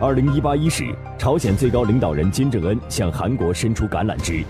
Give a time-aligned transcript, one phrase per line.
[0.00, 4.44] 二零一八伊始，朝鲜最高领导人金正恩向韩国伸出橄榄枝，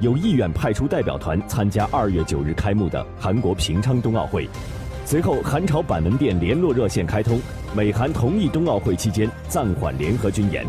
[0.00, 4.46] 有意愿派出代表团参加二月九日开幕的韩国平昌冬奥会。
[5.06, 7.40] 随后，韩朝板门店联络热线开通，
[7.74, 10.66] 美韩同意冬奥会期间暂缓联合军演。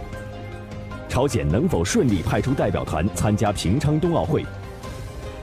[1.10, 4.46] 朝鲜能否顺利派出代表团参加平昌冬奥会？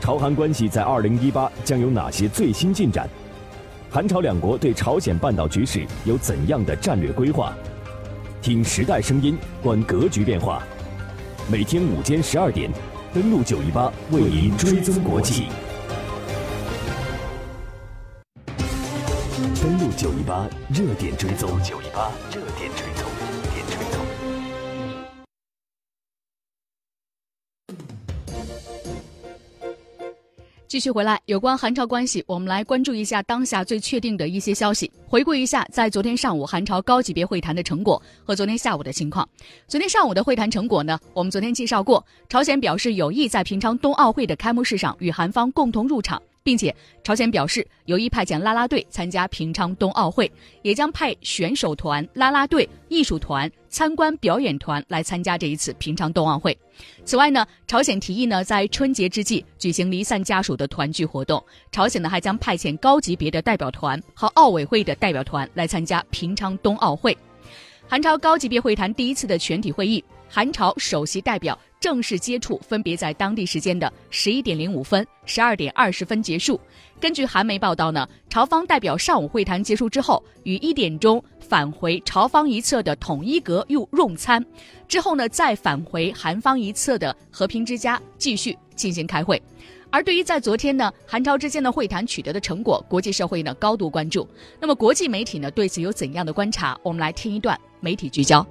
[0.00, 3.06] 朝韩关系在二零一八将有哪些最新进展？
[3.90, 7.52] 韩朝两国对朝鲜半岛局势有怎样的战略规划？
[8.42, 10.60] 听时代声音，观格局变化。
[11.48, 12.68] 每天午间十二点，
[13.14, 15.46] 登录九一八，为您追踪国际。
[19.62, 21.50] 登录九一八，热点追踪。
[21.62, 23.11] 九一八，热点追踪。
[30.72, 34.90] 继续回来，有关韩朝关系，我们来关注一下当下最确定的一些消息。
[35.06, 39.28] 回顾一下，在昨天上午韩朝高级别会谈的成果和昨天下午的情况。
[39.68, 46.22] 昨天上午的会谈成果呢，我们昨天介绍过，朝鲜表示有意在平昌冬奥会的开幕式上与韩方共同入场。
[46.42, 50.30] 并且，朝鲜表示有意派遣啦啦队参加平昌冬奥会，
[50.62, 56.56] 也将派选手团、啦啦队、艺术团、参观表演团来参加这一次平昌冬奥会。
[57.04, 61.42] 此外呢，朝鲜提议呢在春节之际举行离散家属的团聚活动。
[61.70, 67.16] 朝鲜呢还将派遣高级别的代表团和奥委会的代表团来参加平昌冬奥会。
[67.88, 70.02] 韩朝高级别会谈第一次的全体会议，
[70.34, 71.58] 韩朝首席代表。
[71.78, 76.60] 正式接触分别在当地时间的十一点零五分、十二点二十分结束。
[77.00, 84.46] 根据韩媒报道呢，朝方代表上午会谈结束之后，于一点钟返回朝方一侧的统一阁用用餐，
[84.86, 89.42] 之后呢再返回韩方一侧的和平之家继续进行开会。
[89.90, 94.24] 而对于在昨天呢韩朝之间的会谈取得的成果，国际社会呢高度关注。
[94.60, 96.78] 那么国际媒体呢对此有怎样的观察？
[96.84, 98.46] 我们来听一段媒体聚焦。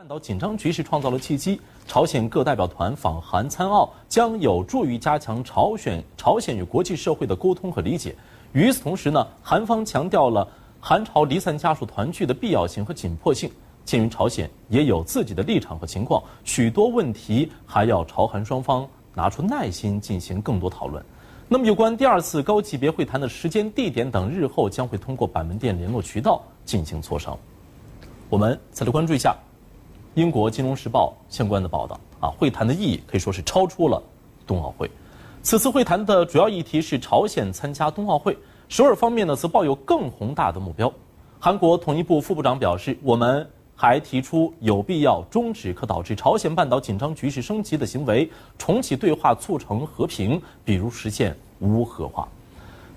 [0.00, 1.60] 半岛紧张局势创造了契机。
[1.86, 8.16] 朝鲜各代表团访韩参奥将有助于加强朝鲜朝鲜与国际社会的沟通和理解。
[8.54, 10.48] 与此同时呢，韩方强调了
[10.80, 13.52] 韩朝离散家属团聚的必要性和紧迫性。
[13.84, 21.04] 鉴于朝鲜也有自己的立场和情况，许多问题还要朝韩双方拿出耐心进行更多讨论。
[21.46, 27.38] 那么，有关第二次高级别会谈的时间、地点等，日后将会通过板门店联络渠道进行磋商。
[28.30, 29.36] 我们再来关注一下。
[30.14, 34.02] 英国《金融时报》相关的报道啊，会谈的意义可以说是超出了
[34.44, 34.90] 冬奥会。
[35.40, 38.36] 此次会谈的主要议题是朝鲜参加冬奥会，
[38.68, 40.92] 首尔方面呢则抱有更宏大的目标。
[41.38, 48.28] 韩国统一部副部长表示，我们还提出有必要终止可导致朝鲜半岛紧张局势升级的行为，
[48.58, 52.26] 重启对话，促成和平，比如实现无核化。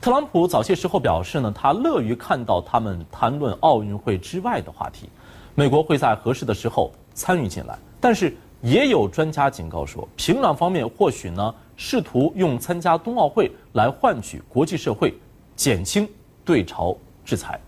[0.02, 5.08] 特朗普早些时候表示呢，他乐于看到他们谈论奥运会之外的话题。
[5.56, 6.92] 美国会在合适的时候。
[7.16, 15.14] 参与进来，但是也有专家警告说，平壤方面或许呢试图用参加冬奥会来换取国际社会
[15.56, 16.10] 减轻
[16.44, 17.60] 对朝制裁。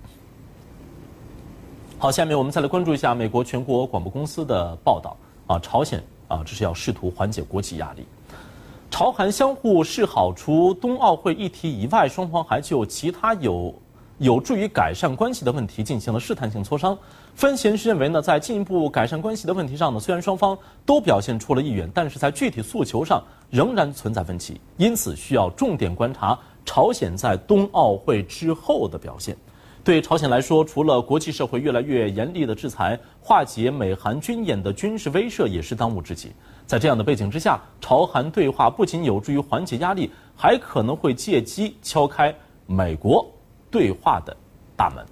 [2.00, 5.16] 好，下面我们再来关注一下美国全国广播公司的报道
[5.46, 8.04] 啊，朝鲜啊这是要试图缓解国际压力，
[8.90, 13.72] 朝韩相互示好，除冬奥会议题以外，双方还就其他有。
[14.18, 16.98] 有助于改善关系的问题进行了试探性磋商。
[17.34, 29.36] 分析人士认为呢，在进一步改善关系的问题上呢，虽然双方都表现出了意愿，但是在具体诉求上仍然存在分歧，因此需要重点观察朝鲜在冬奥会之后的表现。
[29.84, 36.32] 对朝鲜来说，除了国际社会越来越严厉的制裁，化解美韩军演的军事威慑也是当务之急。
[36.66, 42.34] 在这样的背景之下，朝韩对话不仅有助于缓解压力，还可能会借机敲开
[42.66, 43.30] 美国。
[43.76, 44.34] 对话的
[44.78, 45.06] 大门。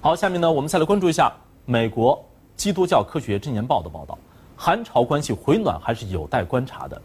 [0.00, 1.32] 好，下面呢，我们再来关注一下
[1.64, 4.16] 美国基督教科学真言报的报道：
[4.54, 7.02] 韩朝关系回暖还是有待观察的。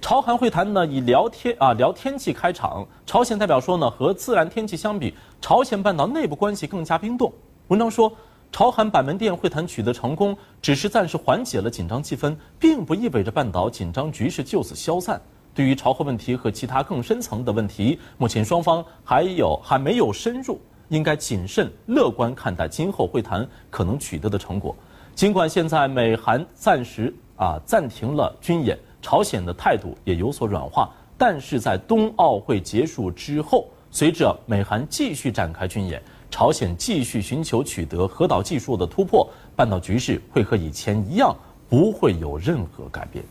[0.00, 2.86] 朝韩会谈呢，以聊天啊聊天气开场。
[3.04, 7.30] 朝鲜代表说呢，和自然天气相比，朝鲜半岛内部关系更加冰冻。
[7.66, 8.10] 文章说，
[8.50, 15.20] 朝韩板门店会谈取得成功，只是暂时缓解了紧张气氛，并不意味着半岛紧张局势就此消散。
[15.58, 20.56] 对于朝核问题和其他更深层的问题，目前双方还有还没有深入，
[20.88, 24.72] 应该谨慎乐观看待今后会谈可能取得的成果。
[25.16, 36.00] 尽管现在美韩暂时啊暂停了军演，朝鲜的态度也有所软化，但是在冬奥会结束之后，随着美韩继续展开军演，
[36.30, 41.34] 朝鲜继续寻求取得核导技术的突破，半岛局势会和以前一样，
[41.68, 43.24] 不会有任何改变。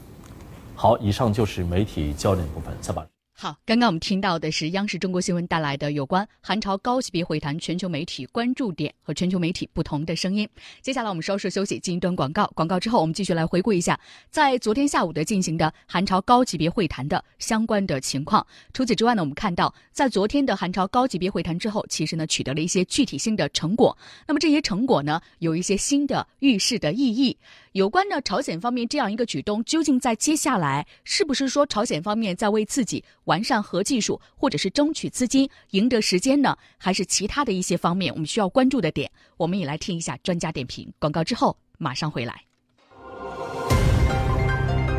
[0.79, 3.03] 好，以上就是媒体焦点部分，再把。
[3.33, 10.47] 好，刚刚我们听到的是央视中国新闻带来的有关韩朝高级别会谈全球媒体关注点和全球媒体不同的声音。
[10.81, 12.51] 接下来我们稍事休息，进一段广告。
[12.55, 18.45] 广告之后，我们继续来回顾一下在昨天下午的进行的韩朝高级别会谈的相关的情况。
[18.73, 23.95] 除此之外呢，我们看到在昨天的韩朝高级别会谈之后，其实呢取得了一些具体性的成果。
[24.27, 27.37] 那么这些成果呢，有一些新的预示的意义。
[27.77, 33.05] 有关呢朝鲜方面这样一个举动，究竟在接下来是不是说朝鲜方面在为自己？
[33.25, 36.57] 完善核技术，或者是争取资金、赢得时间呢？
[36.79, 39.11] 还是其他的一些方面，我们需要关注的点？
[39.37, 40.91] 我们也来听一下专家点评。
[40.97, 42.41] 广告之后马上回来。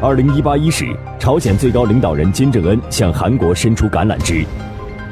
[0.01, 4.47] 二零一八伊始，朝鲜最高领导人金正恩向韩国伸出橄榄枝，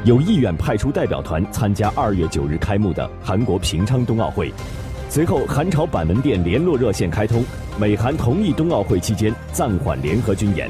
[0.05, 4.53] 有意愿派出代表团参加二月九日开幕的韩国平昌冬奥会。
[5.09, 7.43] 随后，韩朝板门店联络热线开通，
[7.79, 10.69] 美韩同意冬奥会期间暂缓联合军演。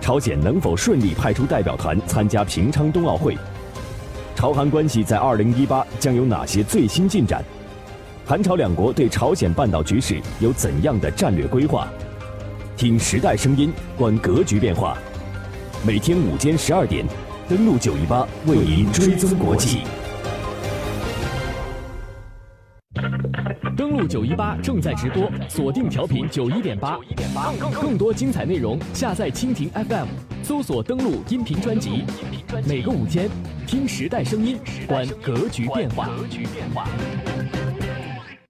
[0.00, 3.36] 朝鲜能否顺利派出代表团参加平昌冬奥会？
[4.36, 7.44] 朝韩关系在二零一八将有哪些最新进展？
[8.24, 11.88] 韩朝两国对朝鲜半岛局势有怎样的战略规划？
[12.76, 14.96] 听时代声音，观格局变化。
[15.84, 17.04] 每天午间十二点，
[17.48, 19.80] 登录九一八为您追踪国际。
[24.06, 26.98] 九一八正在直播，锁定调频九一点八，
[27.80, 30.06] 更多精彩内容下载蜻蜓 FM，
[30.42, 32.04] 搜索登录音频专辑。
[32.66, 33.28] 每个午间，
[33.66, 36.86] 听时代声音，观格局变化格局变化。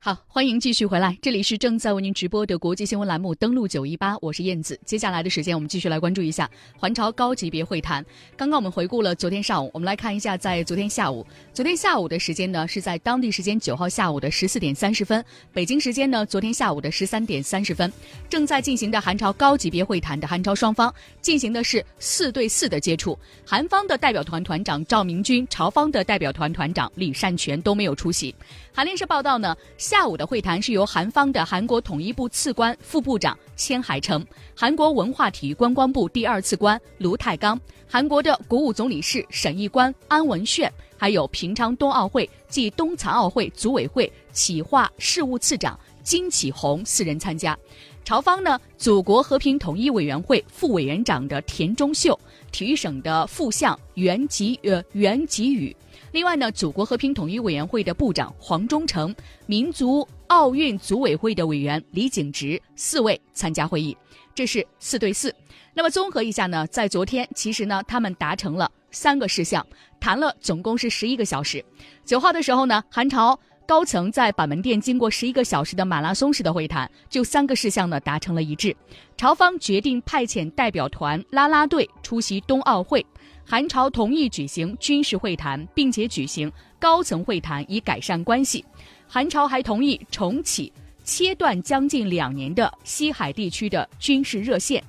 [0.07, 4.79] 好，欢迎继续回来，这里是正在为您直播的国际新闻栏目，登录九一八，我是燕子。
[4.85, 6.49] 接下来的时间，我们继续来关注一下
[6.79, 8.07] 环朝高级别会谈。
[8.37, 17.93] 刚刚我们回顾了昨天上午，我们来看一下，在昨天下午，昨天下午的时间呢，是在当地时间九号下午的十四点三十分，北京时间呢，昨天下午的十三点三十分，
[18.29, 28.33] 正在进行的韩朝高级别会谈的韩朝双方进行的是四对四的接触，韩方的代表团团长赵明军，朝方的代表团团长李善权都没有出席。
[28.73, 34.23] 韩联社报道呢，下下午的会谈是由韩方的韩国统一部次官、副部长千海成、
[34.55, 37.59] 韩国文化体育观光部第二次官卢泰刚、
[37.89, 47.59] 韩国的国务总理事审议官安文炫，还有平昌冬奥会暨冬残奥会组委会企划事务次长金启宏四人参加。
[48.05, 52.17] 朝方呢，祖国和平统一委员会副委员长的田中秀，
[52.53, 55.75] 体育省的副相袁吉呃袁吉宇。
[56.13, 59.15] 另外呢，祖国和平统一委员会的部长黄忠诚、
[59.47, 63.97] 民族奥运组委会的委员李景直四位参加会议，
[64.35, 65.35] 这是四对四。
[65.75, 69.67] 那么综合一下呢，在昨天其实呢，他们达成了三个事项，
[70.01, 71.63] 谈了总共是十一个小时。
[72.05, 78.75] 九号的时候呢，韩朝高层在板门店经过十一个小时的马拉松式的会谈，就三个事项呢达成了一致。
[79.17, 83.05] 朝方决定派遣代表团拉拉队出席冬奥会。
[83.45, 88.65] 韩朝同意举行军事会谈，并且举行高层会谈以改善关系。
[89.09, 90.73] 韩朝还同意重启
[91.03, 94.83] 切断将近两年的西海地区的军事热线，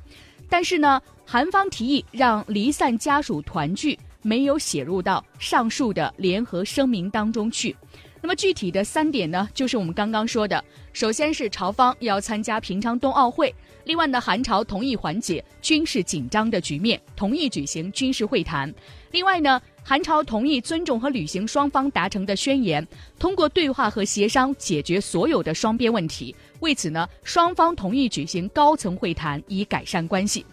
[0.47, 7.75] 但是呢，韩方提议让离散家属团聚，没有写入到上述的联合声明当中去。
[8.21, 13.53] 那么具体的三点呢，就是我们刚刚说的，首先是朝方要参加平昌冬奥会。
[13.85, 18.73] 另外呢，韩朝同意缓解军事紧张的局面，同意举行军事会谈。
[19.11, 22.85] 另外呢，韩朝同意尊重和履行双方达成的宣言，
[23.17, 26.35] 通过对话和协商解决所有的双边问题。
[26.59, 30.45] 为此呢，双方同意举行高层会谈以改善关系。